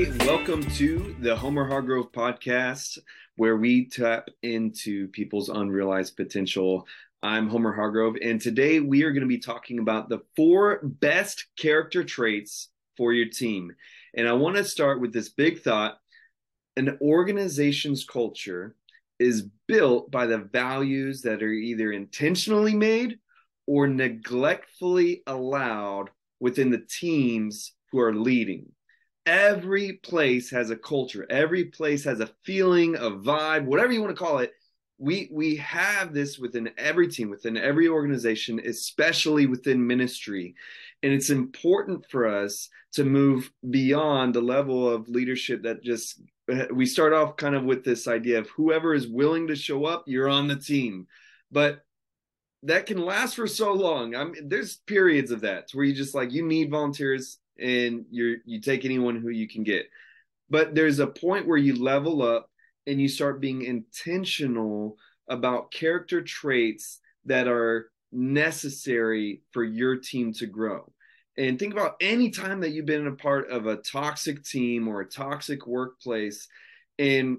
[0.00, 2.96] Welcome to the Homer Hargrove podcast,
[3.36, 6.86] where we tap into people's unrealized potential.
[7.22, 11.48] I'm Homer Hargrove, and today we are going to be talking about the four best
[11.58, 13.72] character traits for your team.
[14.16, 15.98] And I want to start with this big thought
[16.78, 18.76] an organization's culture
[19.18, 23.18] is built by the values that are either intentionally made
[23.66, 26.08] or neglectfully allowed
[26.40, 28.72] within the teams who are leading.
[29.26, 34.16] Every place has a culture, every place has a feeling, a vibe, whatever you want
[34.16, 34.52] to call it.
[34.98, 40.54] We we have this within every team, within every organization, especially within ministry.
[41.02, 46.66] And it's important for us to move beyond the level of leadership that just eh,
[46.72, 50.04] we start off kind of with this idea of whoever is willing to show up,
[50.06, 51.06] you're on the team.
[51.50, 51.80] But
[52.64, 54.14] that can last for so long.
[54.14, 58.36] I mean, there's periods of that where you just like you need volunteers and you're
[58.44, 59.86] you take anyone who you can get.
[60.48, 62.50] But there's a point where you level up
[62.86, 64.96] and you start being intentional
[65.28, 70.90] about character traits that are necessary for your team to grow.
[71.38, 75.00] And think about any time that you've been a part of a toxic team or
[75.00, 76.48] a toxic workplace,
[76.98, 77.38] and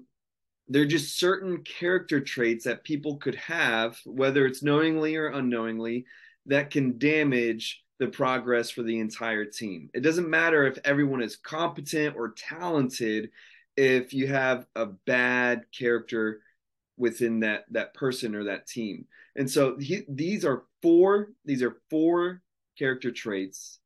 [0.70, 6.06] there are just certain character traits that people could have, whether it's knowingly or unknowingly,
[6.46, 9.88] that can damage the progress for the entire team.
[9.94, 13.30] It doesn't matter if everyone is competent or talented
[13.78, 16.42] if you have a bad character
[16.98, 19.06] within that that person or that team.
[19.36, 22.42] And so he, these are four these are four
[22.76, 23.78] character traits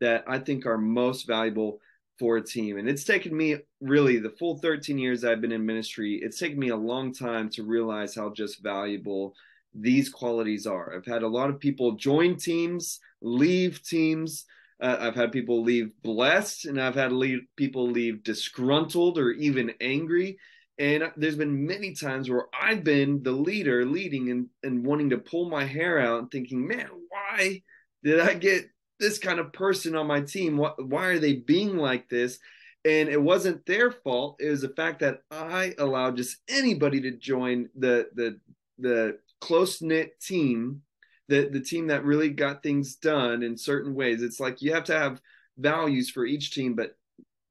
[0.00, 1.78] that I think are most valuable
[2.18, 2.78] for a team.
[2.78, 6.58] And it's taken me really the full 13 years I've been in ministry, it's taken
[6.58, 9.34] me a long time to realize how just valuable
[9.80, 10.94] these qualities are.
[10.94, 14.44] I've had a lot of people join teams, leave teams.
[14.80, 19.72] Uh, I've had people leave blessed, and I've had leave, people leave disgruntled or even
[19.80, 20.38] angry.
[20.78, 25.18] And there's been many times where I've been the leader, leading and, and wanting to
[25.18, 27.62] pull my hair out and thinking, man, why
[28.04, 28.70] did I get
[29.00, 30.56] this kind of person on my team?
[30.56, 32.38] Why, why are they being like this?
[32.84, 34.36] And it wasn't their fault.
[34.38, 38.38] It was the fact that I allowed just anybody to join the the
[38.78, 40.82] the close knit team,
[41.28, 44.22] the the team that really got things done in certain ways.
[44.22, 45.20] It's like you have to have
[45.56, 46.96] values for each team, but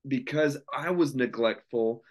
[0.08, 2.04] because I was neglectful,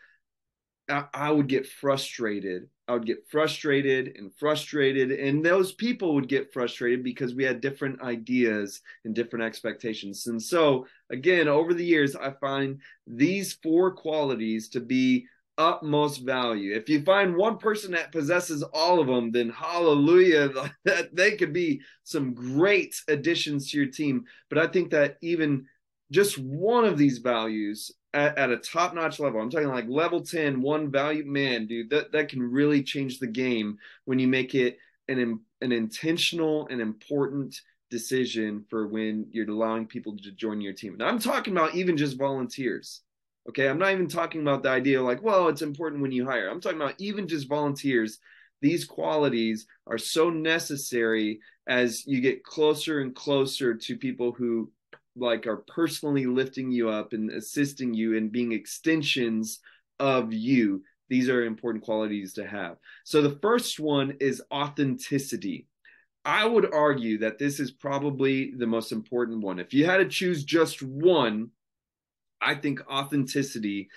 [0.88, 6.28] I, I would get frustrated I would get frustrated and frustrated, and those people would
[6.28, 10.28] get frustrated because we had different ideas and different expectations.
[10.28, 15.26] And so, again, over the years, I find these four qualities to be
[15.58, 16.74] utmost value.
[16.74, 20.50] If you find one person that possesses all of them, then hallelujah,
[20.84, 24.24] that they could be some great additions to your team.
[24.48, 25.66] But I think that even
[26.10, 30.20] just one of these values at, at a top notch level, I'm talking like level
[30.20, 34.54] 10, one value, man, dude, that, that can really change the game when you make
[34.54, 34.78] it
[35.08, 40.94] an, an intentional and important decision for when you're allowing people to join your team.
[40.94, 43.02] And I'm talking about even just volunteers.
[43.48, 43.68] Okay.
[43.68, 46.48] I'm not even talking about the idea like, well, it's important when you hire.
[46.48, 48.18] I'm talking about even just volunteers.
[48.60, 54.70] These qualities are so necessary as you get closer and closer to people who
[55.16, 59.60] like are personally lifting you up and assisting you and being extensions
[59.98, 65.66] of you these are important qualities to have so the first one is authenticity
[66.24, 70.08] i would argue that this is probably the most important one if you had to
[70.08, 71.50] choose just one
[72.41, 73.88] i think authenticity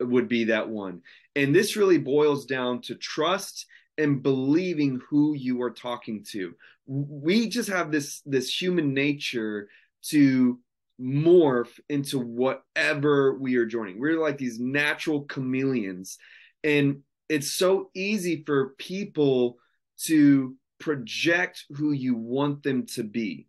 [0.00, 1.00] would be that one
[1.34, 3.66] and this really boils down to trust
[3.98, 6.54] and believing who you are talking to
[6.86, 9.68] we just have this this human nature
[10.02, 10.58] to
[11.00, 14.00] morph into whatever we are joining.
[14.00, 16.18] We're like these natural chameleons.
[16.64, 19.58] And it's so easy for people
[20.04, 23.46] to project who you want them to be.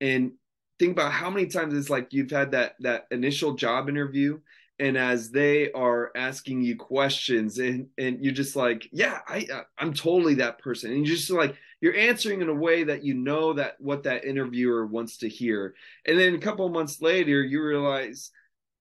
[0.00, 0.32] And
[0.80, 4.40] think about how many times it's like you've had that that initial job interview
[4.80, 9.46] and as they are asking you questions and and you're just like yeah i
[9.78, 10.90] i'm totally that person.
[10.90, 14.24] And you're just like you're answering in a way that you know that what that
[14.24, 15.74] interviewer wants to hear.
[16.06, 18.30] And then a couple months later you realize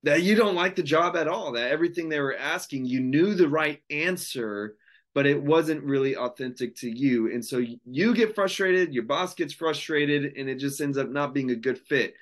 [0.04, 3.34] that you don't like the job at all that everything they were asking you knew
[3.34, 4.75] the right answer
[5.16, 9.54] but it wasn't really authentic to you and so you get frustrated your boss gets
[9.54, 12.14] frustrated and it just ends up not being a good fit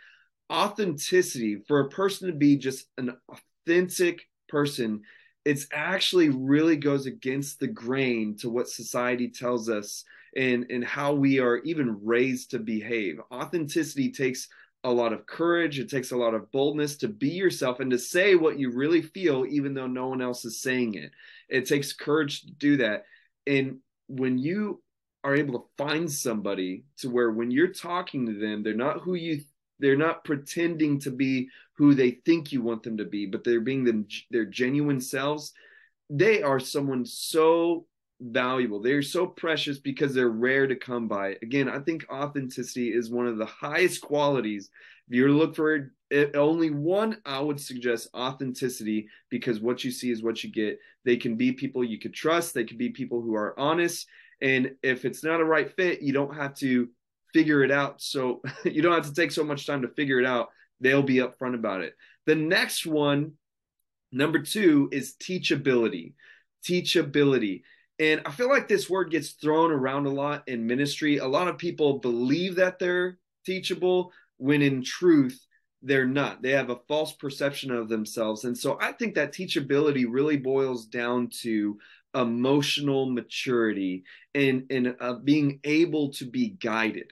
[0.51, 3.15] authenticity for a person to be just an
[3.67, 5.01] authentic person,
[5.45, 10.03] it's actually really goes against the grain to what society tells us
[10.35, 13.19] and, and how we are even raised to behave.
[13.31, 14.47] Authenticity takes
[14.83, 15.79] a lot of courage.
[15.79, 19.01] It takes a lot of boldness to be yourself and to say what you really
[19.01, 21.11] feel, even though no one else is saying it.
[21.49, 23.05] It takes courage to do that.
[23.45, 24.81] And when you
[25.23, 29.15] are able to find somebody to where when you're talking to them, they're not who
[29.15, 29.41] you
[29.79, 33.61] they're not pretending to be who they think you want them to be, but they're
[33.61, 35.53] being them their genuine selves.
[36.09, 37.85] They are someone so
[38.19, 38.81] valuable.
[38.81, 41.35] They're so precious because they're rare to come by.
[41.41, 44.69] Again, I think authenticity is one of the highest qualities.
[45.07, 50.11] If you're looking for it, only one, I would suggest authenticity because what you see
[50.11, 50.79] is what you get.
[51.03, 52.53] They can be people you could trust.
[52.53, 54.07] They can be people who are honest.
[54.41, 56.89] And if it's not a right fit, you don't have to
[57.33, 58.01] figure it out.
[58.01, 60.49] So you don't have to take so much time to figure it out.
[60.79, 61.93] They'll be upfront about it.
[62.25, 63.33] The next one,
[64.11, 66.13] number two, is teachability.
[66.65, 67.63] Teachability.
[67.99, 71.17] And I feel like this word gets thrown around a lot in ministry.
[71.17, 75.46] A lot of people believe that they're teachable when in truth,
[75.81, 76.41] they're not.
[76.41, 78.43] They have a false perception of themselves.
[78.45, 81.77] And so I think that teachability really boils down to
[82.15, 84.03] emotional maturity
[84.33, 87.11] and, and uh, being able to be guided.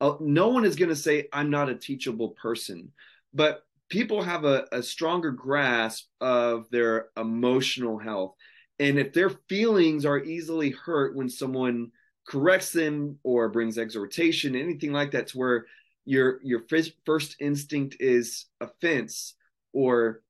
[0.00, 2.90] Uh, no one is going to say, I'm not a teachable person,
[3.34, 8.34] but people have a, a stronger grasp of their emotional health.
[8.78, 11.90] And if their feelings are easily hurt when someone
[12.26, 15.66] corrects them or brings exhortation, anything like that, to where
[16.10, 16.62] your your
[17.06, 19.34] first instinct is offense
[19.72, 20.22] or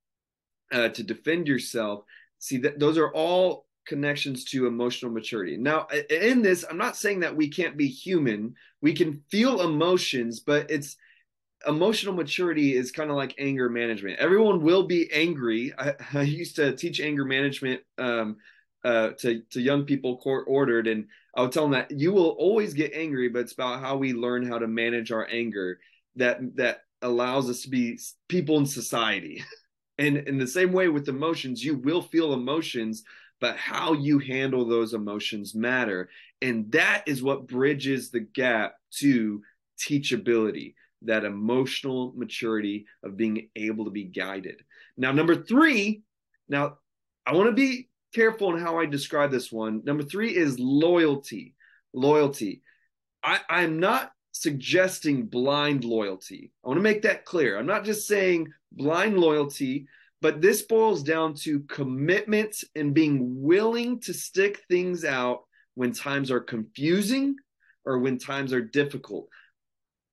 [0.71, 2.05] uh, to defend yourself.
[2.39, 5.57] See that those are all connections to emotional maturity.
[5.57, 8.55] Now, in this, I'm not saying that we can't be human.
[8.83, 10.97] We can feel emotions, but it's
[11.67, 14.19] emotional maturity is kind of like anger management.
[14.19, 15.73] Everyone will be angry.
[15.79, 18.37] I, I used to teach anger management um,
[18.85, 22.31] uh, to to young people, court ordered, and I would tell them that you will
[22.31, 25.79] always get angry, but it's about how we learn how to manage our anger
[26.17, 27.99] that that allows us to be
[28.29, 29.45] people in society.
[29.99, 33.05] And in the same way with emotions, you will feel emotions,
[33.39, 36.09] but how you handle those emotions matter.
[36.41, 39.43] And that is what bridges the gap to
[39.79, 40.73] teachability,
[41.03, 44.63] that emotional maturity of being able to be guided.
[44.97, 46.01] Now, number three,
[46.49, 46.79] now
[47.27, 49.83] I want to be careful in how I describe this one.
[49.85, 51.55] Number three is loyalty.
[51.93, 52.63] Loyalty.
[53.23, 56.53] I, I'm not suggesting blind loyalty.
[56.65, 57.59] I want to make that clear.
[57.59, 59.87] I'm not just saying blind loyalty
[60.23, 66.31] but this boils down to commitment and being willing to stick things out when times
[66.31, 67.37] are confusing
[67.87, 69.29] or when times are difficult.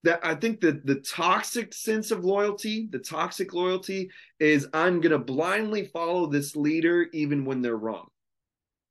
[0.04, 5.12] That I think that the toxic sense of loyalty, the toxic loyalty is I'm going
[5.12, 8.08] to blindly follow this leader even when they're wrong.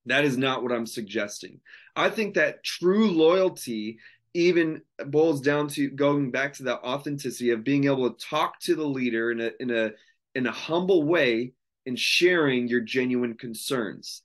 [0.06, 1.62] That is not what I'm suggesting.
[1.96, 4.00] I think that true loyalty
[4.34, 8.76] even boils down to going back to that authenticity of being able to talk to
[8.76, 9.92] the leader in a in a
[10.36, 11.54] in a humble way
[11.88, 14.22] and sharing your genuine concerns.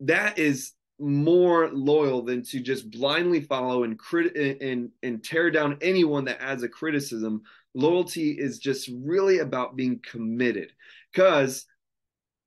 [0.00, 5.78] That is more loyal than to just blindly follow and crit and and tear down
[5.80, 7.42] anyone that adds a criticism.
[7.74, 10.72] Loyalty is just really about being committed
[11.12, 11.66] because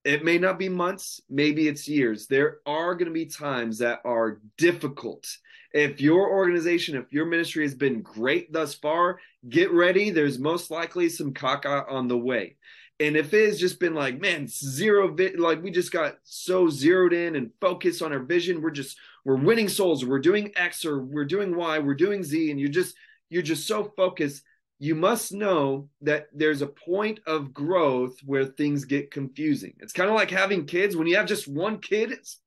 [0.03, 2.27] it may not be months, maybe it's years.
[2.27, 5.27] There are going to be times that are difficult.
[5.74, 10.09] If your organization, if your ministry has been great thus far, get ready.
[10.09, 12.57] There's most likely some caca on the way.
[13.02, 16.70] And if it has just been like, man, zero, vi- like we just got so
[16.70, 20.86] zeroed in and focused on our vision, we're just, we're winning souls, we're doing X
[20.86, 22.96] or we're doing Y, we're doing Z, and you're just,
[23.30, 24.44] you're just so focused.
[24.78, 29.74] You must know that there's a point of growth where things get confusing.
[29.80, 30.96] It's kind of like having kids.
[30.96, 32.38] When you have just one kid, it's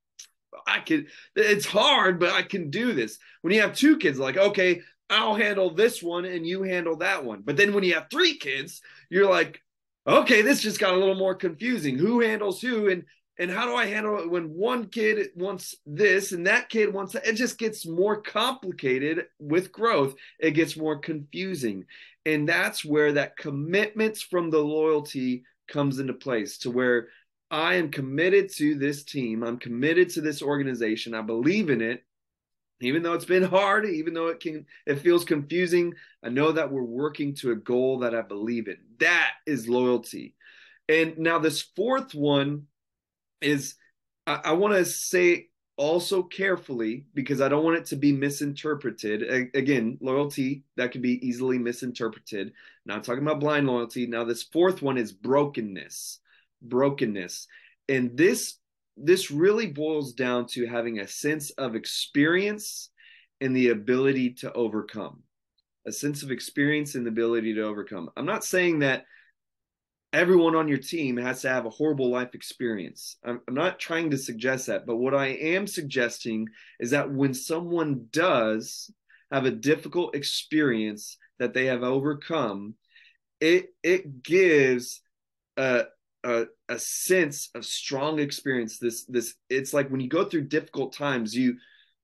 [0.68, 3.18] I can it's hard, but I can do this.
[3.42, 7.24] When you have two kids, like, okay, I'll handle this one and you handle that
[7.24, 7.42] one.
[7.42, 8.80] But then when you have three kids,
[9.10, 9.60] you're like,
[10.06, 11.98] okay, this just got a little more confusing.
[11.98, 13.04] Who handles who and
[13.38, 17.14] and how do I handle it when one kid wants this and that kid wants
[17.14, 17.26] that?
[17.26, 20.14] It just gets more complicated with growth.
[20.38, 21.84] It gets more confusing.
[22.24, 27.08] And that's where that commitments from the loyalty comes into place to where
[27.50, 29.42] I am committed to this team.
[29.42, 31.12] I'm committed to this organization.
[31.12, 32.04] I believe in it
[32.80, 36.70] even though it's been hard even though it can it feels confusing i know that
[36.70, 38.76] we're working to a goal that i believe in.
[39.00, 40.34] That is loyalty.
[40.88, 42.64] And now this fourth one
[43.40, 43.74] is
[44.26, 49.22] i, I want to say also carefully because i don't want it to be misinterpreted.
[49.22, 52.52] A- again loyalty that can be easily misinterpreted.
[52.86, 54.06] Now i'm talking about blind loyalty.
[54.06, 56.20] Now this fourth one is brokenness.
[56.62, 57.46] Brokenness.
[57.88, 58.54] And this
[58.96, 62.90] this really boils down to having a sense of experience
[63.40, 65.22] and the ability to overcome.
[65.86, 68.08] a sense of experience and the ability to overcome.
[68.16, 69.04] I'm not saying that
[70.14, 73.16] everyone on your team has to have a horrible life experience.
[73.22, 76.48] I'm, I'm, not trying to suggest that, but what I am suggesting
[76.80, 78.90] is that when someone does
[79.30, 82.76] have a difficult experience that they have overcome,
[83.40, 85.02] it it gives
[85.56, 85.84] a,
[86.24, 88.78] a, a sense of strong experience.
[88.78, 91.56] This this it's like when you go through difficult times, you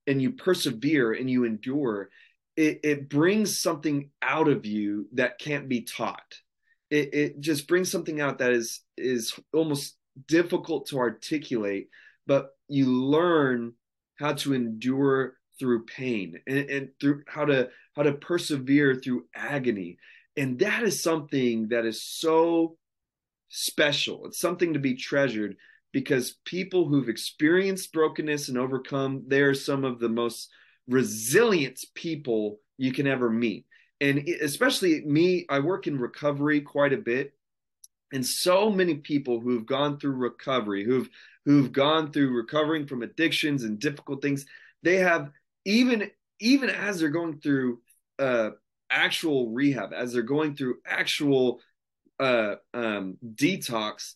[0.06, 2.10] and you persevere and you endure.
[2.56, 6.34] It, it brings something out of you that can't be taught.
[6.90, 9.96] It, it just brings something out that is is almost
[10.28, 11.88] difficult to articulate,
[12.26, 13.72] but you learn
[14.18, 19.98] how to endure through pain and, and through how to how to persevere through agony
[20.36, 22.76] and that is something that is so
[23.50, 24.26] special.
[24.26, 25.56] It's something to be treasured
[25.92, 30.48] because people who've experienced brokenness and overcome, they're some of the most
[30.88, 33.66] resilient people you can ever meet.
[34.00, 37.34] And especially me, I work in recovery quite a bit.
[38.12, 41.08] And so many people who've gone through recovery, who've
[41.44, 44.46] who've gone through recovering from addictions and difficult things,
[44.82, 45.30] they have
[45.64, 47.80] even even as they're going through
[48.18, 48.50] uh,
[48.90, 51.60] actual rehab, as they're going through actual
[52.20, 54.14] uh, um, detox,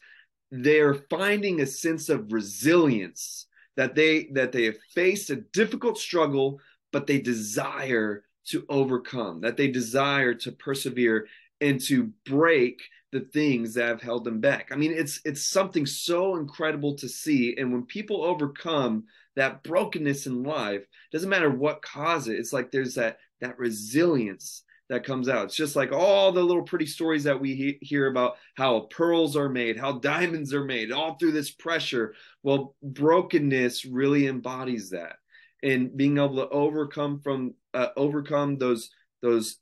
[0.51, 3.47] they're finding a sense of resilience
[3.77, 6.61] that they that they have faced a difficult struggle,
[6.93, 11.27] but they desire to overcome, that they desire to persevere
[11.61, 14.69] and to break the things that have held them back.
[14.71, 17.57] I mean, it's it's something so incredible to see.
[17.57, 19.05] And when people overcome
[19.37, 24.63] that brokenness in life, doesn't matter what cause it, it's like there's that that resilience
[24.91, 25.47] that comes out.
[25.47, 29.37] It's just like all the little pretty stories that we he- hear about how pearls
[29.37, 32.15] are made, how diamonds are made, all through this pressure.
[32.43, 35.17] Well, brokenness really embodies that,
[35.63, 38.91] and being able to overcome from uh, overcome those
[39.23, 39.57] those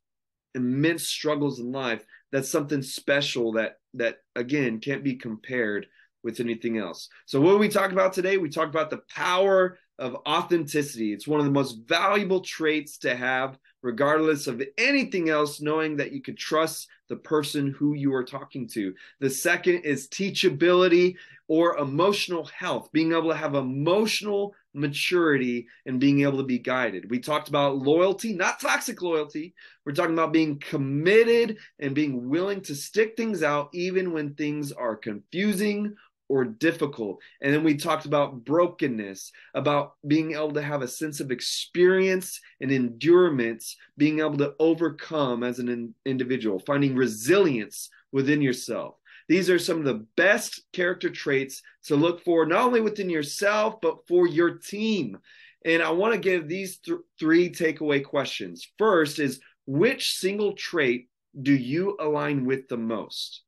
[0.54, 2.04] immense struggles in life.
[2.32, 5.86] That's something special that that again can't be compared
[6.24, 7.08] with anything else.
[7.26, 8.38] So what we talk about today?
[8.38, 11.12] We talk about the power of authenticity.
[11.12, 16.12] It's one of the most valuable traits to have regardless of anything else, knowing that
[16.12, 18.94] you could trust the person who you are talking to.
[19.20, 21.16] The second is teachability
[21.48, 27.10] or emotional health, being able to have emotional maturity and being able to be guided.
[27.10, 29.52] We talked about loyalty, not toxic loyalty.
[29.84, 34.72] We're talking about being committed and being willing to stick things out even when things
[34.72, 35.94] are confusing
[36.28, 37.20] or difficult.
[37.40, 42.40] And then we talked about brokenness, about being able to have a sense of experience
[42.60, 48.94] and endurance, being able to overcome as an in- individual, finding resilience within yourself.
[49.28, 53.80] These are some of the best character traits to look for, not only within yourself,
[53.80, 55.18] but for your team.
[55.64, 58.66] And I want to give these th- three takeaway questions.
[58.78, 61.08] First is which single trait
[61.40, 63.42] do you align with the most?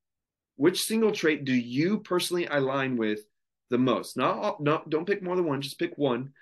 [0.57, 3.21] Which single trait do you personally align with
[3.71, 4.17] the most?
[4.17, 6.33] Not, not don't pick more than one, just pick one.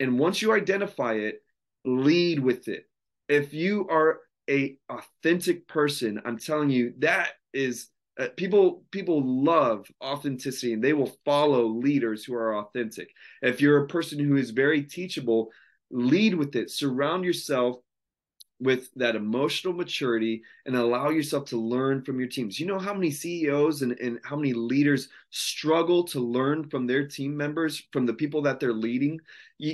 [0.00, 1.42] And once you identify it,
[1.84, 2.84] lead with it.
[3.28, 7.88] If you are a authentic person, I'm telling you that is
[8.18, 13.08] uh, people people love authenticity and they will follow leaders who are authentic.
[13.42, 15.50] If you're a person who is very teachable,
[15.90, 16.70] lead with it.
[16.70, 17.76] Surround yourself
[18.60, 22.58] with that emotional maturity and allow yourself to learn from your teams.
[22.58, 27.06] You know how many CEOs and, and how many leaders struggle to learn from their
[27.06, 29.20] team members, from the people that they're leading?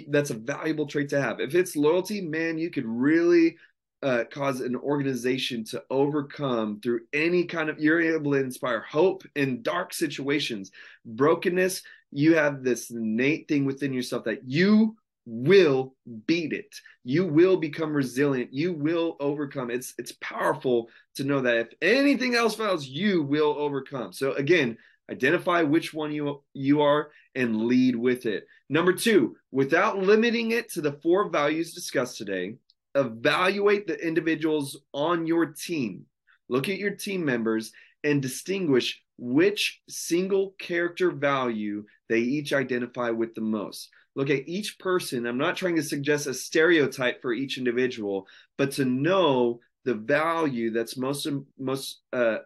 [0.09, 1.41] That's a valuable trait to have.
[1.41, 3.57] If it's loyalty, man, you could really
[4.03, 9.25] uh, cause an organization to overcome through any kind of, you're able to inspire hope
[9.35, 10.71] in dark situations.
[11.07, 14.95] Brokenness, you have this innate thing within yourself that you
[15.27, 15.95] will
[16.27, 16.75] beat it.
[17.05, 18.53] You will become resilient.
[18.53, 19.71] You will overcome.
[19.71, 24.13] It's it's powerful to know that if anything else fails, you will overcome.
[24.13, 24.77] So again,
[25.11, 28.47] identify which one you you are and lead with it.
[28.69, 32.57] Number 2, without limiting it to the four values discussed today,
[32.95, 36.07] evaluate the individuals on your team.
[36.49, 43.35] Look at your team members and distinguish which single character value they each identify with
[43.35, 45.27] the most look at each person.
[45.27, 50.71] I'm not trying to suggest a stereotype for each individual, but to know the value
[50.71, 51.27] that's most
[51.59, 52.39] most uh,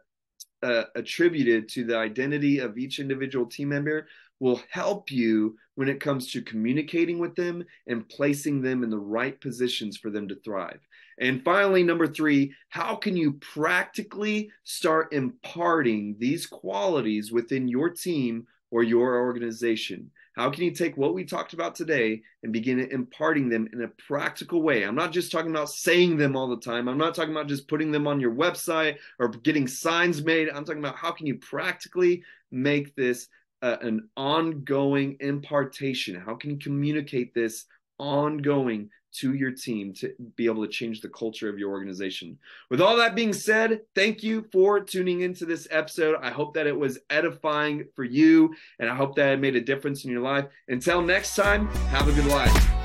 [0.62, 4.06] uh, attributed to the identity of each individual team member
[4.40, 8.98] will help you when it comes to communicating with them and placing them in the
[8.98, 10.80] right positions for them to thrive.
[11.20, 18.46] And finally, number three, how can you practically start imparting these qualities within your team
[18.70, 20.10] or your organization?
[20.38, 23.88] How can you take what we talked about today and begin imparting them in a
[23.88, 24.85] practical way?
[24.85, 26.88] I'm not just talking about saying them all the time.
[26.88, 30.49] I'm not talking about just putting them on your website or getting signs made.
[30.49, 33.26] I'm talking about how can you practically make this
[33.62, 36.14] uh, an ongoing impartation?
[36.14, 37.64] How can you communicate this
[37.99, 42.38] ongoing to your team to be able to change the culture of your organization.
[42.71, 46.17] With all that being said, thank you for tuning into this episode.
[46.23, 49.61] I hope that it was edifying for you and I hope that it made a
[49.61, 50.47] difference in your life.
[50.69, 52.77] Until next time, have a good life.